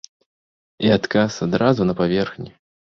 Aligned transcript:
І 0.87 0.89
адказ 0.97 1.31
адразу 1.47 1.81
на 1.93 2.01
паверхні. 2.05 2.49